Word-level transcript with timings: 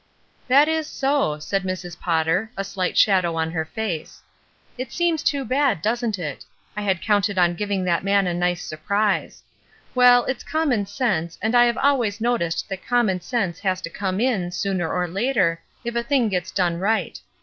''That 0.49 0.67
is 0.67 0.87
so," 0.87 1.37
said 1.37 1.61
Mrs. 1.61 1.99
Potter, 1.99 2.49
a 2.57 2.63
slight 2.63 2.97
shadow 2.97 3.35
on 3.35 3.51
her 3.51 3.65
face. 3.65 4.23
"It 4.75 4.91
seems 4.91 5.21
too 5.21 5.45
bad, 5.45 5.83
doesn't 5.83 6.17
it? 6.17 6.43
I 6.75 6.81
had 6.81 7.03
counted 7.03 7.37
on 7.37 7.53
giving 7.53 7.83
that 7.83 8.03
man 8.03 8.25
a 8.25 8.33
nice 8.33 8.65
sur 8.65 8.77
prise. 8.77 9.43
Well, 9.93 10.25
it's 10.25 10.43
common 10.43 10.87
sense, 10.87 11.37
and 11.39 11.53
I've 11.53 11.77
always 11.77 12.19
noticed 12.19 12.67
that 12.69 12.83
common 12.83 13.21
sense 13.21 13.59
has 13.59 13.79
to 13.81 13.91
come 13.91 14.19
in, 14.19 14.49
sooner 14.49 14.91
or 14.91 15.07
later, 15.07 15.61
if 15.85 15.93
a 15.95 16.01
thing 16.01 16.29
gets 16.29 16.49
done 16.49 16.79
right. 16.79 17.19